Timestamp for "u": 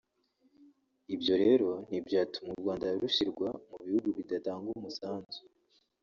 2.53-2.61